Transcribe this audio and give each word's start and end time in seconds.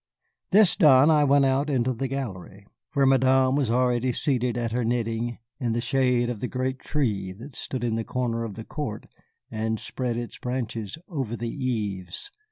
This 0.49 0.75
done, 0.75 1.11
I 1.11 1.23
went 1.25 1.45
out 1.45 1.69
into 1.69 1.93
the 1.93 2.07
gallery, 2.07 2.65
where 2.93 3.05
Madame 3.05 3.55
was 3.55 3.69
already 3.69 4.11
seated 4.13 4.57
at 4.57 4.71
her 4.71 4.83
knitting, 4.83 5.37
in 5.59 5.73
the 5.73 5.79
shade 5.79 6.27
of 6.27 6.39
the 6.39 6.47
great 6.47 6.79
tree 6.79 7.31
that 7.33 7.55
stood 7.55 7.83
in 7.83 7.93
the 7.93 8.03
corner 8.03 8.43
of 8.43 8.55
the 8.55 8.65
court 8.65 9.05
and 9.51 9.79
spread 9.79 10.17
its 10.17 10.39
branches 10.39 10.97
over 11.07 11.37
the 11.37 11.51
eaves. 11.53 12.31